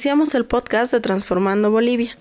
[0.00, 2.16] Iniciamos el podcast de Transformando Bolivia.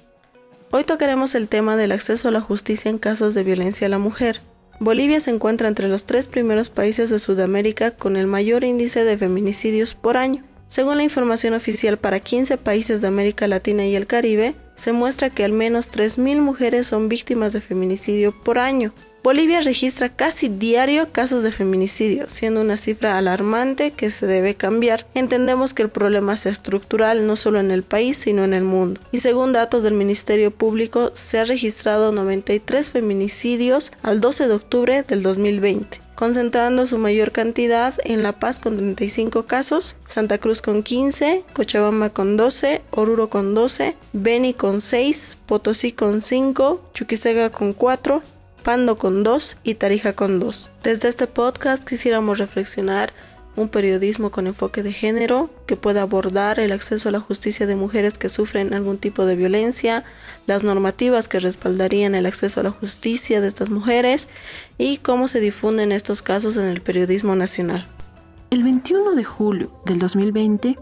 [0.69, 3.99] Hoy tocaremos el tema del acceso a la justicia en casos de violencia a la
[3.99, 4.41] mujer.
[4.81, 9.17] Bolivia se encuentra entre los tres primeros países de Sudamérica con el mayor índice de
[9.17, 10.43] feminicidios por año.
[10.67, 15.29] Según la información oficial para 15 países de América Latina y el Caribe, se muestra
[15.29, 18.93] que al menos 3.000 mujeres son víctimas de feminicidio por año.
[19.21, 25.05] Bolivia registra casi diario casos de feminicidio, siendo una cifra alarmante que se debe cambiar.
[25.13, 29.01] Entendemos que el problema es estructural no solo en el país, sino en el mundo.
[29.11, 35.03] Y según datos del Ministerio Público, se ha registrado 93 feminicidios al 12 de octubre
[35.03, 40.83] del 2020 concentrando su mayor cantidad en La Paz con 35 casos, Santa Cruz con
[40.83, 47.71] 15, Cochabamba con 12, Oruro con 12, Beni con 6, Potosí con 5, Chuquisaga con
[47.71, 48.21] 4,
[48.63, 50.69] Pando con 2 y Tarija con 2.
[50.83, 53.13] Desde este podcast quisiéramos reflexionar
[53.55, 57.77] un periodismo con enfoque de género que pueda abordar el acceso a la justicia de
[57.77, 60.03] mujeres que sufren algún tipo de violencia,
[60.45, 64.27] las normativas que respaldarían el acceso a la justicia de estas mujeres
[64.77, 67.87] y cómo se difunden estos casos en el periodismo nacional.
[68.49, 70.77] El 21 de julio del 2020,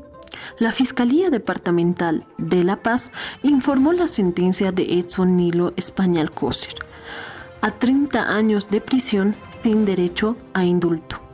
[0.58, 3.12] la Fiscalía Departamental de La Paz
[3.44, 6.74] informó la sentencia de Edson Nilo Español Coser
[7.62, 11.28] a 30 años de prisión sin derecho a indulto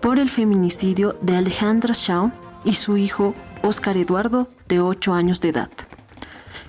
[0.00, 2.32] por el feminicidio de Alejandra Shaw
[2.64, 5.70] y su hijo Oscar Eduardo, de 8 años de edad.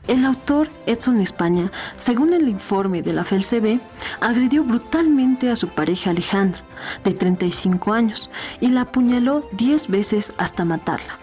[0.07, 3.79] El autor Edson España, según el informe de la FELCB,
[4.19, 6.61] agredió brutalmente a su pareja Alejandra,
[7.03, 11.17] de 35 años, y la apuñaló 10 veces hasta matarla.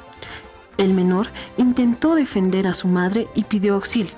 [0.79, 4.15] El menor intentó defender a su madre y pidió auxilio,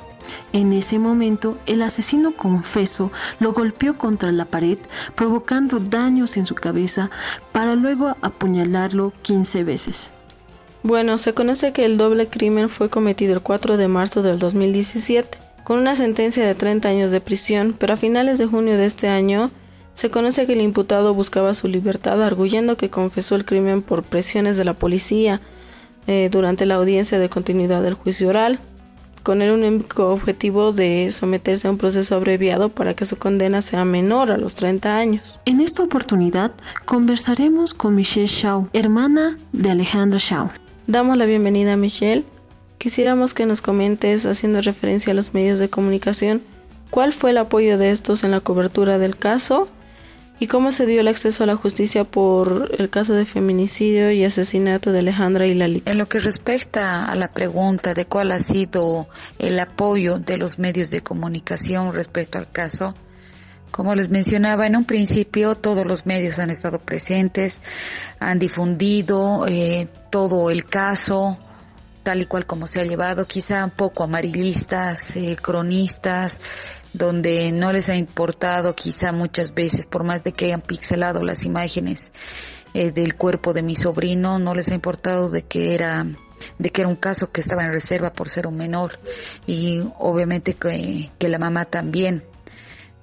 [0.53, 4.79] en ese momento, el asesino confeso lo golpeó contra la pared,
[5.15, 7.11] provocando daños en su cabeza,
[7.53, 10.11] para luego apuñalarlo 15 veces.
[10.83, 15.39] Bueno, se conoce que el doble crimen fue cometido el 4 de marzo del 2017,
[15.63, 19.09] con una sentencia de 30 años de prisión, pero a finales de junio de este
[19.09, 19.51] año
[19.95, 24.57] se conoce que el imputado buscaba su libertad, arguyendo que confesó el crimen por presiones
[24.57, 25.41] de la policía
[26.07, 28.59] eh, durante la audiencia de continuidad del juicio oral
[29.23, 33.85] con el único objetivo de someterse a un proceso abreviado para que su condena sea
[33.85, 35.41] menor a los 30 años.
[35.45, 36.53] En esta oportunidad
[36.85, 40.51] conversaremos con Michelle Shaw, hermana de Alejandra Shaw.
[40.87, 42.25] Damos la bienvenida a Michelle.
[42.79, 46.43] Quisiéramos que nos comentes, haciendo referencia a los medios de comunicación,
[46.91, 49.69] cuál fue el apoyo de estos en la cobertura del caso
[50.43, 54.25] ¿Y cómo se dio el acceso a la justicia por el caso de feminicidio y
[54.25, 55.83] asesinato de Alejandra y Lali?
[55.85, 59.07] En lo que respecta a la pregunta de cuál ha sido
[59.39, 62.95] el apoyo de los medios de comunicación respecto al caso,
[63.71, 67.61] como les mencionaba en un principio, todos los medios han estado presentes,
[68.19, 71.37] han difundido eh, todo el caso,
[72.03, 76.41] tal y cual como se ha llevado, quizá un poco amarillistas, eh, cronistas,
[76.93, 81.45] donde no les ha importado quizá muchas veces, por más de que hayan pixelado las
[81.45, 82.11] imágenes
[82.75, 86.07] eh, del cuerpo de mi sobrino, no les ha importado de que era
[86.59, 88.99] de que era un caso que estaba en reserva por ser un menor
[89.47, 92.25] y obviamente que, que la mamá también.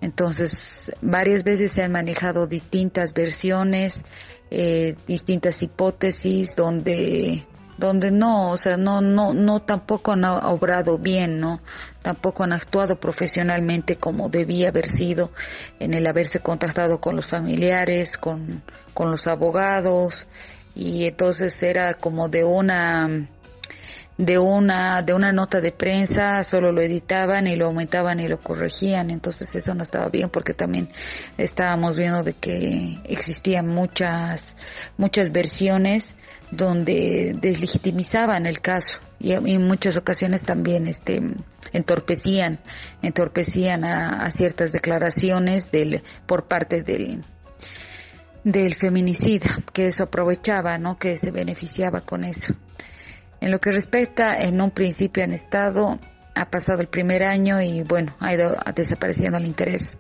[0.02, 4.04] Entonces, varias veces se han manejado distintas versiones,
[4.52, 7.46] eh, distintas hipótesis donde
[7.78, 11.62] donde no, o sea, no, no, no tampoco han obrado bien, ¿no?
[12.02, 15.32] Tampoco han actuado profesionalmente como debía haber sido
[15.80, 20.28] en el haberse contactado con los familiares, con, con los abogados,
[20.74, 23.08] y entonces era como de una
[24.18, 28.40] de una de una nota de prensa solo lo editaban y lo aumentaban y lo
[28.40, 30.90] corregían entonces eso no estaba bien porque también
[31.38, 34.56] estábamos viendo de que existían muchas
[34.98, 36.16] muchas versiones
[36.52, 41.22] donde deslegitimizaban el caso y en muchas ocasiones también este
[41.74, 42.60] entorpecían
[43.02, 47.24] entorpecían a, ciertas declaraciones del por parte del
[48.44, 52.54] del feminicida que eso aprovechaba no que se beneficiaba con eso.
[53.42, 56.00] En lo que respecta en un principio han estado
[56.34, 59.98] ha pasado el primer año y bueno ha ido desapareciendo el interés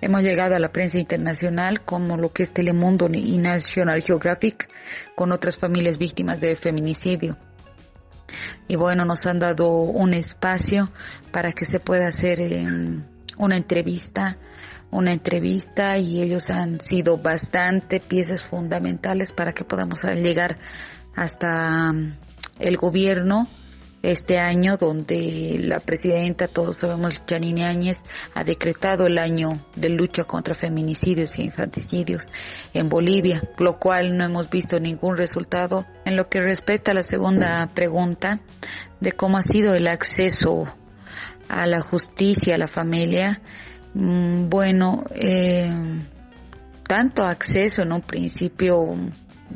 [0.00, 4.68] Hemos llegado a la prensa internacional como lo que es Telemundo y National Geographic
[5.16, 7.36] con otras familias víctimas de feminicidio.
[8.68, 10.90] Y bueno, nos han dado un espacio
[11.32, 13.02] para que se pueda hacer em,
[13.38, 14.36] una entrevista,
[14.90, 20.58] una entrevista y ellos han sido bastante piezas fundamentales para que podamos llegar
[21.16, 22.14] hasta em,
[22.60, 23.48] el gobierno
[24.02, 28.02] este año donde la presidenta, todos sabemos, Janine Áñez,
[28.34, 32.24] ha decretado el año de lucha contra feminicidios e infanticidios
[32.74, 35.84] en Bolivia, lo cual no hemos visto ningún resultado.
[36.04, 38.40] En lo que respecta a la segunda pregunta
[39.00, 40.72] de cómo ha sido el acceso
[41.48, 43.40] a la justicia, a la familia,
[43.94, 45.70] mm, bueno, eh,
[46.86, 48.78] tanto acceso en un principio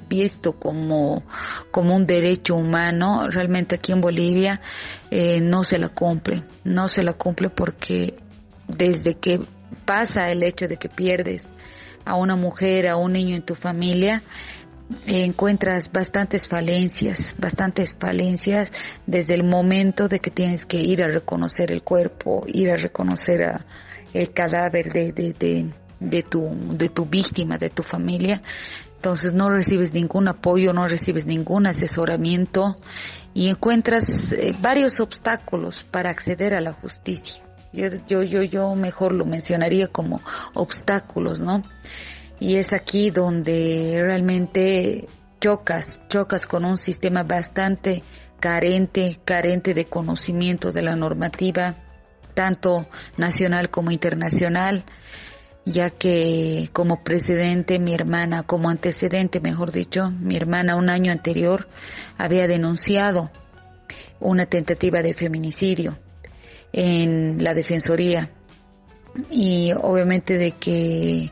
[0.08, 1.22] visto como,
[1.70, 4.60] como un derecho humano, realmente aquí en Bolivia
[5.10, 8.14] eh, no se la cumple, no se la cumple porque
[8.68, 9.40] desde que
[9.84, 11.52] pasa el hecho de que pierdes
[12.04, 14.22] a una mujer, a un niño en tu familia,
[15.06, 18.70] encuentras bastantes falencias, bastantes falencias
[19.06, 23.42] desde el momento de que tienes que ir a reconocer el cuerpo, ir a reconocer
[23.42, 23.64] a,
[24.12, 28.42] el cadáver de, de, de, de, tu, de tu víctima, de tu familia.
[29.02, 32.76] Entonces no recibes ningún apoyo, no recibes ningún asesoramiento
[33.34, 37.42] y encuentras eh, varios obstáculos para acceder a la justicia.
[37.72, 40.20] Yo, yo, yo, yo mejor lo mencionaría como
[40.54, 41.62] obstáculos, ¿no?
[42.38, 45.08] Y es aquí donde realmente
[45.40, 48.02] chocas, chocas con un sistema bastante
[48.38, 51.74] carente, carente de conocimiento de la normativa,
[52.34, 54.84] tanto nacional como internacional
[55.64, 61.68] ya que como precedente mi hermana, como antecedente mejor dicho, mi hermana un año anterior
[62.18, 63.30] había denunciado
[64.20, 65.98] una tentativa de feminicidio
[66.72, 68.30] en la Defensoría.
[69.30, 71.30] Y obviamente de que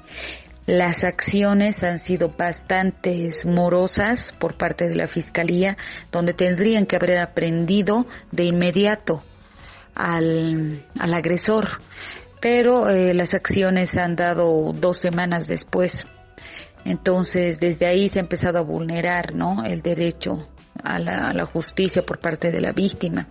[0.66, 5.76] las acciones han sido bastante morosas por parte de la Fiscalía,
[6.12, 9.22] donde tendrían que haber aprendido de inmediato
[9.94, 11.80] al, al agresor
[12.40, 16.06] pero eh, las acciones han dado dos semanas después.
[16.84, 19.64] Entonces, desde ahí se ha empezado a vulnerar ¿no?
[19.64, 20.48] el derecho
[20.82, 23.28] a la, justicia por parte de la víctima.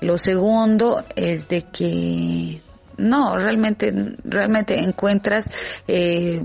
[0.00, 2.60] Lo segundo es de que
[2.98, 3.92] no, realmente,
[4.24, 5.50] realmente encuentras
[5.86, 6.40] eh,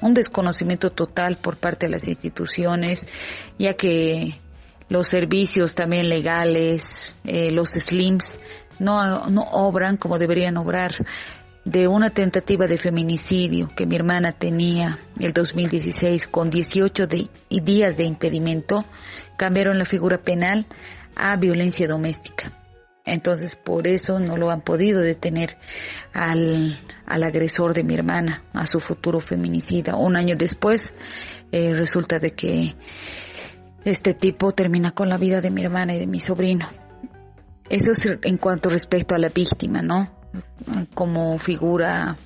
[0.00, 3.06] un desconocimiento total por parte de las instituciones,
[3.58, 4.34] ya que
[4.88, 8.40] los servicios también legales, eh, los SLIMS,
[8.78, 10.92] no, no obran como deberían obrar
[11.64, 17.08] de una tentativa de feminicidio que mi hermana tenía el 2016 con 18
[17.50, 18.84] días de impedimento,
[19.36, 20.64] cambiaron la figura penal
[21.16, 22.52] a violencia doméstica.
[23.04, 25.56] Entonces, por eso no lo han podido detener
[26.12, 29.96] al, al agresor de mi hermana, a su futuro feminicida.
[29.96, 30.92] Un año después,
[31.50, 32.74] eh, resulta de que
[33.84, 36.68] este tipo termina con la vida de mi hermana y de mi sobrino.
[37.68, 40.10] Eso es en cuanto respecto a la víctima, ¿no?
[40.94, 42.16] Como figura,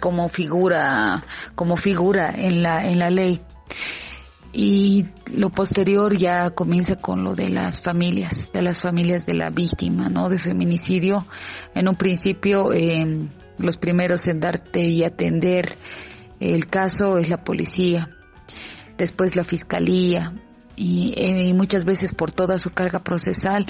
[0.00, 1.22] como figura,
[1.54, 3.40] como figura en la, en la ley.
[4.52, 9.48] Y lo posterior ya comienza con lo de las familias, de las familias de la
[9.48, 10.28] víctima, ¿no?
[10.28, 11.24] De feminicidio.
[11.74, 13.28] En un principio, eh,
[13.58, 15.76] los primeros en darte y atender
[16.38, 18.10] el caso es la policía,
[18.98, 20.34] después la fiscalía,
[20.74, 23.66] y, eh, y, muchas veces por toda su carga procesal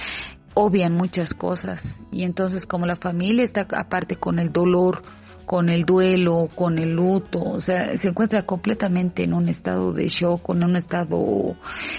[0.55, 2.01] obvian muchas cosas.
[2.11, 5.03] Y entonces como la familia está aparte con el dolor,
[5.47, 10.09] con el duelo, con el luto, o sea, se encuentra completamente en un estado de
[10.09, 11.57] shock, en un estado,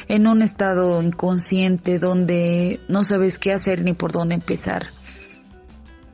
[0.08, 4.88] en un estado inconsciente donde no sabes qué hacer ni por dónde empezar.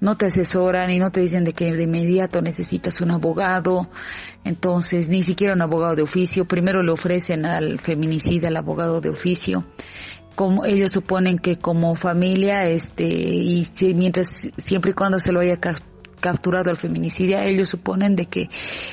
[0.01, 3.89] No te asesoran y no te dicen de que de inmediato necesitas un abogado,
[4.45, 9.09] entonces ni siquiera un abogado de oficio, primero le ofrecen al feminicida el abogado de
[9.09, 9.65] oficio
[10.35, 15.57] como ellos suponen que como familia este y mientras siempre y cuando se lo haya
[16.19, 18.49] capturado al feminicidio ellos suponen de que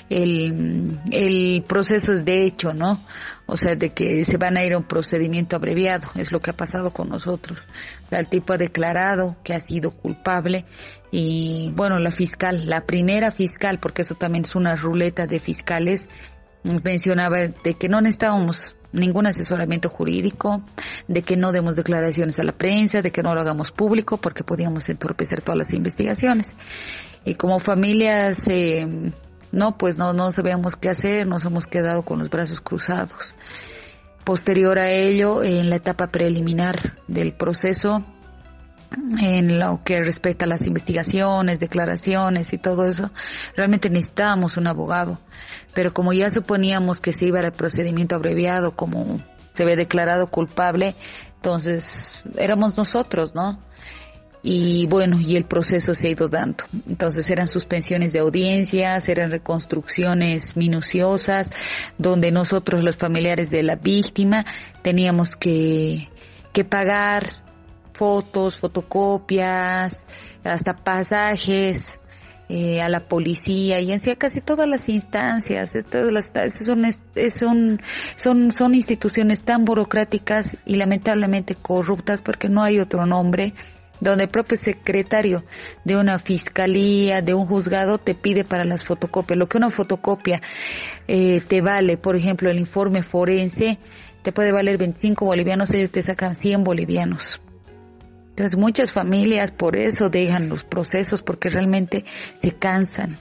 [0.09, 3.01] el, el proceso es de hecho no
[3.47, 6.51] o sea de que se van a ir a un procedimiento abreviado es lo que
[6.51, 7.69] ha pasado con nosotros.
[8.11, 10.65] El tipo ha declarado que ha sido culpable
[11.11, 16.09] y bueno la fiscal la primera fiscal porque eso también es una ruleta de fiscales
[16.83, 20.63] mencionaba de que no necesitábamos ningún asesoramiento jurídico,
[21.07, 24.45] de que no demos declaraciones a la prensa, de que no lo hagamos público porque
[24.45, 26.55] podíamos entorpecer todas las investigaciones.
[27.25, 29.13] Y como familias, eh,
[29.53, 33.35] no, pues no, no sabíamos qué hacer, nos hemos quedado con los brazos cruzados.
[34.25, 38.05] Posterior a ello, en la etapa preliminar del proceso,
[39.19, 43.11] en lo que respecta a las investigaciones, declaraciones y todo eso,
[43.57, 45.19] realmente necesitábamos un abogado.
[45.77, 49.21] Pero como ya suponíamos que se iba al procedimiento abreviado, como
[49.53, 50.95] se ve declarado culpable,
[51.35, 53.61] entonces éramos nosotros, ¿no?
[54.43, 56.65] Y bueno, y el proceso se ha ido dando.
[56.89, 61.51] Entonces eran suspensiones de audiencias, eran reconstrucciones minuciosas,
[61.99, 64.47] donde nosotros, los familiares de la víctima,
[64.81, 66.09] teníamos que,
[66.55, 67.33] que pagar
[67.93, 70.07] fotos, fotocopias,
[70.43, 72.01] hasta pasajes
[72.49, 75.73] eh, a la policía y en casi todas las instancias.
[75.91, 76.33] Todas las,
[76.65, 76.83] son,
[77.31, 77.81] son,
[78.17, 83.55] son, son instituciones tan burocráticas y lamentablemente corruptas porque no hay otro nombre
[84.01, 85.43] donde el propio secretario
[85.85, 89.39] de una fiscalía, de un juzgado, te pide para las fotocopias.
[89.39, 90.41] Lo que una fotocopia
[91.09, 93.79] eh, te vale, por ejemplo, el informe forense,
[94.23, 97.41] te puede valer 25 bolivianos, ellos te sacan 100 bolivianos.
[98.37, 102.05] Entonces muchas familias por eso dejan los procesos porque realmente
[102.39, 103.17] se cansan.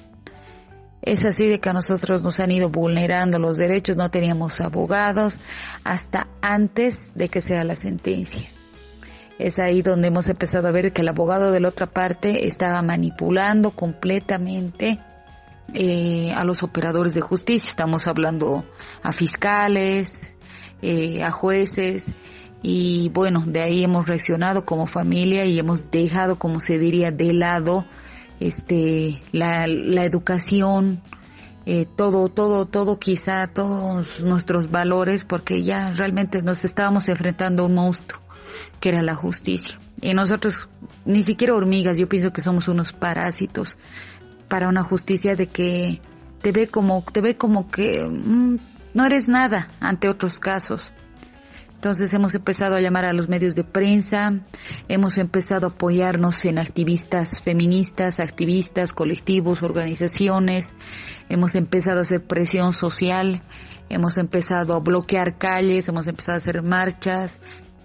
[1.01, 5.39] Es así de que a nosotros nos han ido vulnerando los derechos, no teníamos abogados
[5.85, 8.49] hasta antes de que sea la sentencia.
[9.39, 12.81] Es ahí donde hemos empezado a ver que el abogado de la otra parte estaba
[12.81, 14.99] manipulando completamente
[15.73, 17.69] eh, a los operadores de justicia.
[17.69, 18.65] Estamos hablando
[19.01, 20.35] a fiscales,
[20.81, 22.05] eh, a jueces
[22.67, 27.31] y bueno, de ahí hemos reaccionado como familia y hemos dejado, como se diría, de
[27.31, 27.85] lado
[28.39, 30.99] este la, la educación,
[31.67, 37.65] eh, todo, todo, todo quizá, todos nuestros valores, porque ya realmente nos estábamos enfrentando a
[37.67, 38.19] un monstruo
[38.79, 39.77] que era la justicia.
[40.01, 40.67] Y nosotros,
[41.05, 43.77] ni siquiera hormigas, yo pienso que somos unos parásitos
[44.49, 46.01] para una justicia de que
[46.41, 48.55] te ve como, te ve como que mm,
[48.95, 50.91] no eres nada ante otros casos.
[51.85, 54.39] Entonces hemos empezado a llamar a los medios de prensa,
[54.87, 60.73] hemos empezado a apoyarnos en activistas feministas, activistas, colectivos, organizaciones,
[61.29, 63.43] hemos empezado a hacer presión social,
[63.87, 67.39] hemos empezado a bloquear calles, hemos empezado a hacer marchas,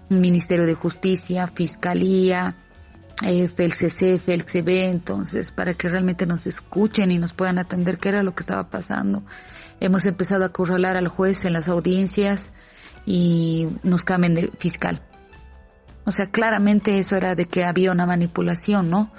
[0.09, 2.55] Ministerio de Justicia, Fiscalía,
[3.21, 8.23] eh, FELCC, FELCB, entonces para que realmente nos escuchen y nos puedan atender qué era
[8.23, 9.21] lo que estaba pasando.
[9.79, 12.51] Hemos empezado a acorralar al juez en las audiencias
[13.05, 15.01] y nos cambien de fiscal.
[16.05, 19.11] O sea, claramente eso era de que había una manipulación, ¿no?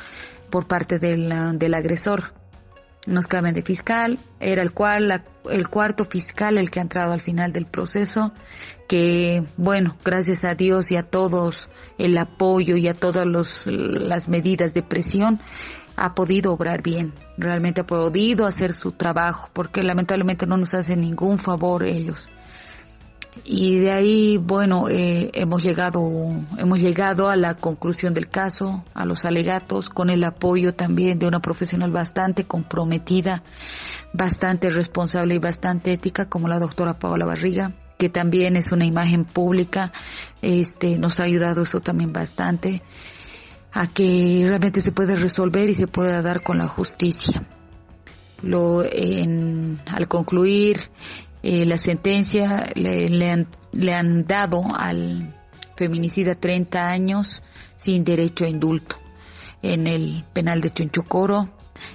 [0.51, 2.35] Por parte del, del agresor
[3.07, 7.21] nos cambian de fiscal, era el cual el cuarto fiscal el que ha entrado al
[7.21, 8.33] final del proceso,
[8.89, 13.27] que bueno, gracias a Dios y a todos el apoyo y a todas
[13.67, 15.41] las medidas de presión
[15.97, 21.01] ha podido obrar bien, realmente ha podido hacer su trabajo, porque lamentablemente no nos hacen
[21.01, 22.31] ningún favor ellos
[23.45, 26.03] y de ahí bueno eh, hemos llegado
[26.59, 31.27] hemos llegado a la conclusión del caso a los alegatos con el apoyo también de
[31.27, 33.43] una profesional bastante comprometida
[34.13, 37.73] bastante responsable y bastante ética como la doctora Paola Barriga
[38.03, 39.93] que también es una imagen pública.
[40.43, 42.83] Este nos ha ayudado eso también bastante
[43.71, 47.47] a que realmente se puede resolver y se pueda dar con la justicia.
[48.43, 50.81] Lo en, al concluir
[51.43, 55.35] eh, la sentencia le, han, le han dado al
[55.77, 57.43] feminicida 30 años
[57.77, 58.97] sin derecho a indulto
[59.63, 61.49] en el penal de Chonchocoro.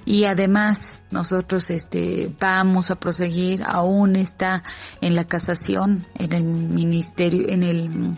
[0.05, 4.63] Y además nosotros este vamos a proseguir aún está
[4.99, 8.15] en la casación en el ministerio en el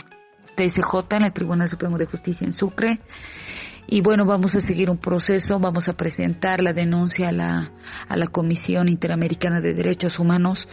[0.56, 3.00] TSJ en el Tribunal Supremo de Justicia en Sucre
[3.92, 7.72] y bueno, vamos a seguir un proceso, vamos a presentar la denuncia a la,
[8.08, 10.68] a la Comisión Interamericana de Derechos Humanos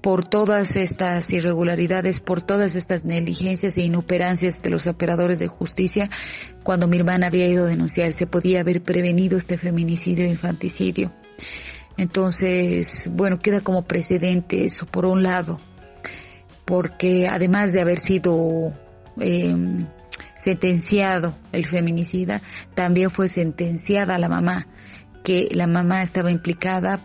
[0.00, 6.10] por todas estas irregularidades, por todas estas negligencias e inoperancias de los operadores de justicia.
[6.62, 11.12] Cuando mi hermana había ido a denunciar, se podía haber prevenido este feminicidio e infanticidio.
[11.96, 15.58] Entonces, bueno, queda como precedente eso por un lado,
[16.64, 18.72] porque además de haber sido
[19.18, 19.56] eh,
[20.42, 22.40] sentenciado el feminicida,
[22.74, 24.66] también fue sentenciada la mamá,
[25.24, 27.00] que la mamá estaba implicada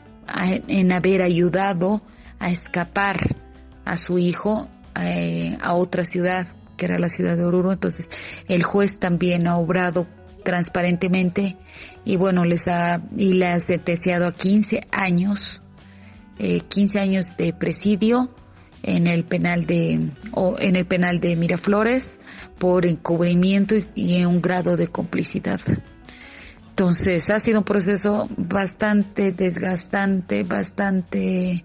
[0.68, 2.01] en haber ayudado
[2.39, 3.36] a escapar
[3.84, 4.68] a su hijo
[5.00, 7.72] eh, a otra ciudad, que era la ciudad de Oruro.
[7.72, 8.10] Entonces,
[8.48, 10.08] el juez también ha obrado
[10.44, 11.58] transparentemente
[12.06, 15.62] y bueno, les ha, y le ha sentenciado a 15 años,
[16.39, 18.30] eh, 15 años de presidio
[18.84, 22.20] en el penal de o en el penal de Miraflores
[22.57, 25.59] por encubrimiento y, en un grado de complicidad.
[26.69, 31.63] Entonces ha sido un proceso bastante desgastante, bastante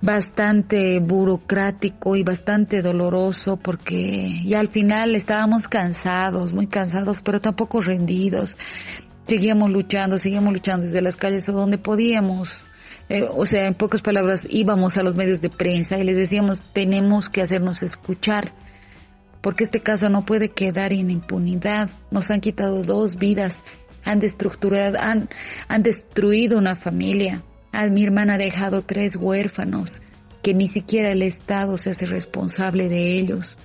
[0.00, 7.80] bastante burocrático y bastante doloroso porque ya al final estábamos cansados, muy cansados, pero tampoco
[7.80, 8.56] rendidos.
[9.26, 12.62] Seguíamos luchando, seguíamos luchando desde las calles o donde podíamos.
[13.08, 16.60] Eh, o sea, en pocas palabras, íbamos a los medios de prensa y les decíamos,
[16.72, 18.52] tenemos que hacernos escuchar,
[19.46, 21.88] porque este caso no puede quedar en impunidad.
[22.10, 23.62] Nos han quitado dos vidas,
[24.04, 24.20] han,
[24.98, 25.28] han,
[25.68, 27.44] han destruido una familia.
[27.70, 30.02] A mi hermana ha dejado tres huérfanos,
[30.42, 33.56] que ni siquiera el Estado se hace responsable de ellos.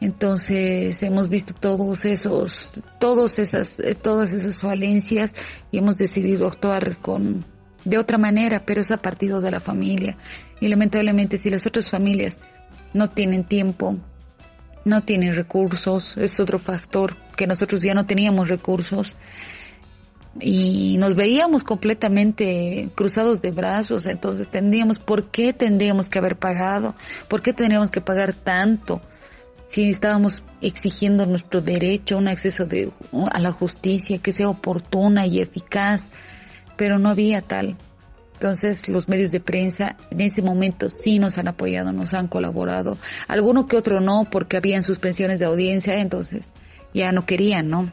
[0.00, 5.34] Entonces hemos visto todos esos, todos esas, eh, todas esas falencias
[5.70, 7.44] y hemos decidido actuar con
[7.84, 10.16] de otra manera, pero es a partir de la familia.
[10.62, 12.40] Y lamentablemente si las otras familias
[12.94, 13.98] no tienen tiempo,
[14.84, 19.16] no tienen recursos, es otro factor que nosotros ya no teníamos recursos
[20.40, 26.94] y nos veíamos completamente cruzados de brazos, entonces tendríamos, ¿por qué tendríamos que haber pagado?
[27.28, 29.00] ¿Por qué tendríamos que pagar tanto?
[29.66, 32.90] Si estábamos exigiendo nuestro derecho, un acceso de,
[33.30, 36.08] a la justicia que sea oportuna y eficaz,
[36.76, 37.76] pero no había tal.
[38.38, 42.96] Entonces los medios de prensa en ese momento sí nos han apoyado, nos han colaborado.
[43.26, 46.48] Alguno que otro no, porque habían suspensiones de audiencia, entonces
[46.94, 47.92] ya no querían, ¿no?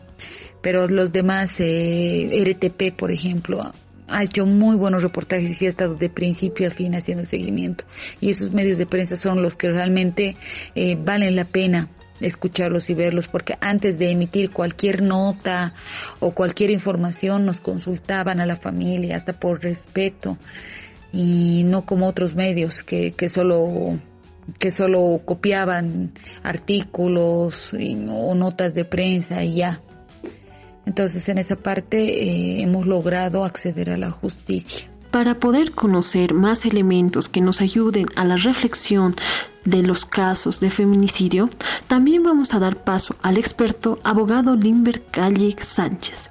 [0.62, 3.72] Pero los demás, eh, RTP, por ejemplo,
[4.08, 7.84] ha hecho muy buenos reportajes y ha estado de principio a fin haciendo seguimiento.
[8.22, 10.38] Y esos medios de prensa son los que realmente
[10.76, 11.90] eh, valen la pena
[12.26, 15.74] escucharlos y verlos, porque antes de emitir cualquier nota
[16.20, 20.38] o cualquier información nos consultaban a la familia, hasta por respeto,
[21.12, 23.98] y no como otros medios que, que solo
[24.60, 26.12] que solo copiaban
[26.44, 29.82] artículos o notas de prensa y ya.
[30.86, 34.88] Entonces en esa parte eh, hemos logrado acceder a la justicia.
[35.16, 39.16] Para poder conocer más elementos que nos ayuden a la reflexión
[39.64, 41.50] de los casos de feminicidio,
[41.88, 46.30] también vamos a dar paso al experto abogado Limber Calle Sánchez,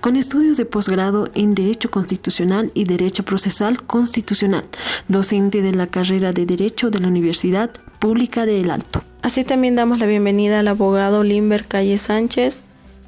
[0.00, 4.64] con estudios de posgrado en Derecho Constitucional y Derecho Procesal Constitucional,
[5.06, 9.04] docente de la carrera de Derecho de la Universidad Pública de El Alto.
[9.22, 12.64] Así también damos la bienvenida al abogado Limber Calle Sánchez,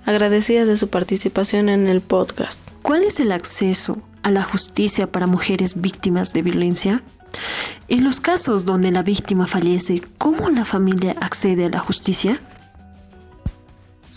[0.07, 2.61] agradecidas de su participación en el podcast.
[2.83, 7.03] ¿Cuál es el acceso la justicia para mujeres víctimas de violencia?
[7.89, 12.41] En los casos donde la víctima fallece, ¿cómo la familia accede a la justicia?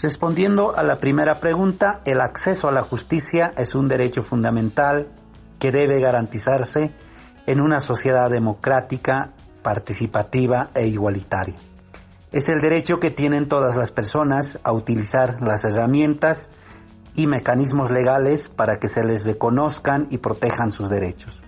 [0.02, 5.10] Respondiendo a la primera pregunta, el acceso a la justicia es un derecho fundamental
[5.60, 6.92] que debe garantizarse
[7.46, 11.56] en una sociedad democrática, participativa e igualitaria.
[12.32, 16.50] Es el derecho que tienen todas las personas a utilizar las herramientas
[17.16, 21.42] y mecanismos legales para que se les reconozcan y protejan sus derechos.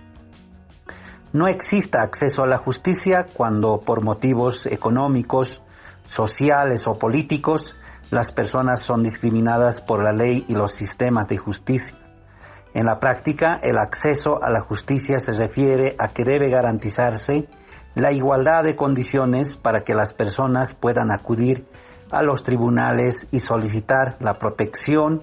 [1.32, 5.60] No exista acceso a la justicia cuando por motivos económicos,
[6.04, 7.74] sociales o políticos
[8.10, 11.98] las personas son discriminadas por la ley y los sistemas de justicia.
[12.74, 17.48] En la práctica, el acceso a la justicia se refiere a que debe garantizarse
[17.94, 21.66] la igualdad de condiciones para que las personas puedan acudir
[22.10, 25.22] a los tribunales y solicitar la protección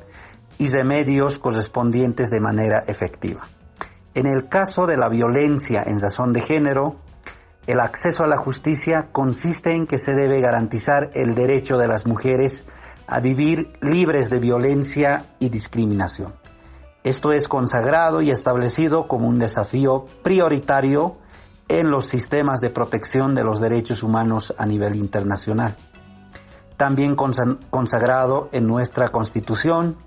[0.62, 3.42] y remedios correspondientes de manera efectiva.
[4.14, 6.98] En el caso de la violencia en razón de género,
[7.66, 12.06] el acceso a la justicia consiste en que se debe garantizar el derecho de las
[12.06, 12.64] mujeres
[13.08, 16.36] a vivir libres de violencia y discriminación.
[17.04, 21.18] Esto es consagrado y establecido como un desafío prioritario
[21.70, 25.76] en los sistemas de protección de los derechos humanos a nivel internacional.
[26.78, 29.98] También consagrado en nuestra Constitución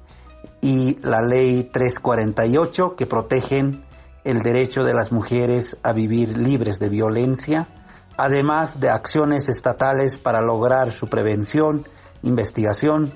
[0.64, 3.85] y la Ley 348 que protegen
[4.24, 7.68] el derecho de las mujeres a vivir libres de violencia,
[8.16, 11.85] además de acciones estatales para lograr su prevención,
[12.22, 13.12] investigación.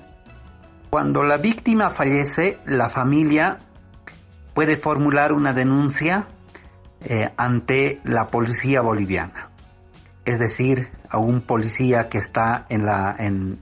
[0.91, 3.57] Cuando la víctima fallece, la familia
[4.53, 6.29] puede formular una denuncia
[7.01, 9.49] eh, ante la policía boliviana,
[10.27, 13.59] es decir, a un policía que está en la, en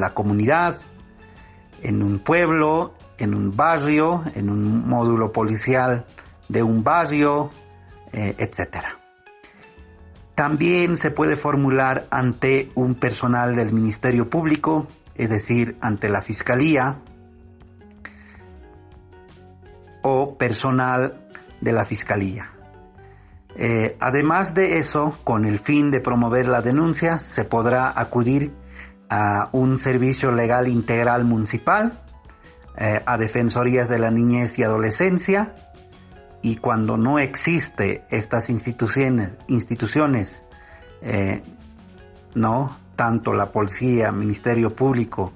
[0.00, 0.78] la comunidad,
[1.84, 6.04] en un pueblo, en un barrio, en un módulo policial
[6.48, 7.50] de un barrio,
[8.12, 8.84] eh, etc.
[10.34, 16.98] También se puede formular ante un personal del Ministerio Público, es decir, ante la Fiscalía
[20.02, 21.28] o personal
[21.60, 22.52] de la Fiscalía.
[23.56, 28.52] Eh, además de eso, con el fin de promover la denuncia, se podrá acudir
[29.10, 32.00] a un servicio legal integral municipal,
[32.80, 35.54] eh, a defensorías de la niñez y adolescencia,
[36.42, 40.42] y cuando no existe estas instituciones, instituciones
[41.02, 41.42] eh,
[42.36, 45.32] no tanto la policía, ministerio público,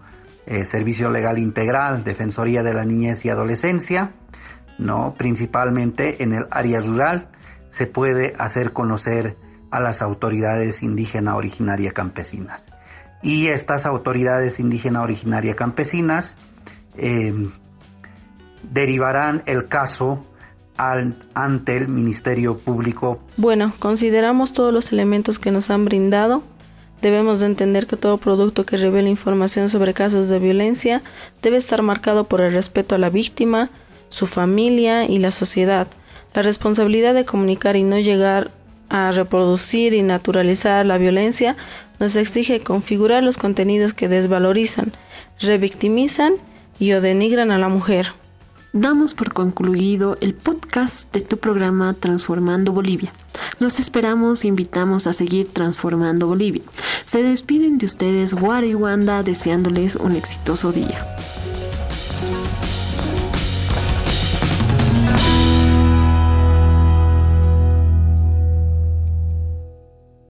[0.46, 4.12] eh, servicio legal integral, defensoría de la niñez y adolescencia,
[4.78, 7.28] no principalmente en el área rural
[7.70, 9.36] se puede hacer conocer
[9.70, 12.68] a las autoridades indígena originaria campesinas.
[13.22, 16.36] Y estas autoridades indígena originaria campesinas
[16.96, 17.32] eh,
[18.72, 20.24] derivarán el caso
[20.76, 23.20] ante el Ministerio Público.
[23.36, 26.42] Bueno, consideramos todos los elementos que nos han brindado.
[27.00, 31.02] Debemos de entender que todo producto que revele información sobre casos de violencia
[31.42, 33.70] debe estar marcado por el respeto a la víctima,
[34.08, 35.88] su familia y la sociedad.
[36.34, 38.50] La responsabilidad de comunicar y no llegar
[38.88, 41.56] a reproducir y naturalizar la violencia
[41.98, 44.92] nos exige configurar los contenidos que desvalorizan,
[45.40, 46.34] revictimizan
[46.82, 48.08] y o denigran a la mujer.
[48.72, 53.12] Damos por concluido el podcast de tu programa Transformando Bolivia.
[53.60, 56.62] Los esperamos e invitamos a seguir transformando Bolivia.
[57.04, 61.06] Se despiden de ustedes Wara y Wanda deseándoles un exitoso día.